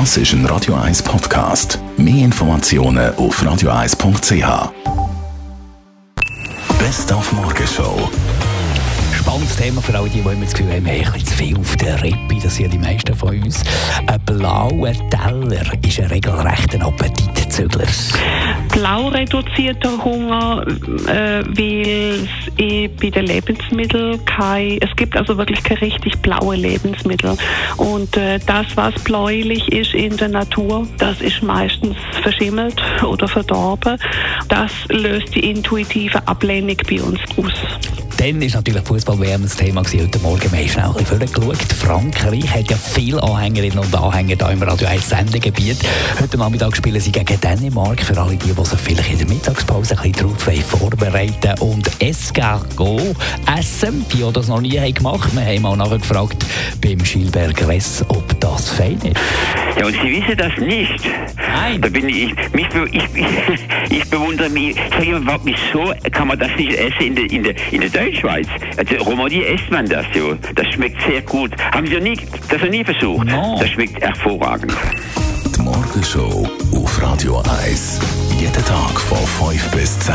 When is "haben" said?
10.74-10.84, 11.06-11.24, 40.60-40.68, 54.80-54.94, 55.28-55.36, 55.44-55.60, 71.72-71.86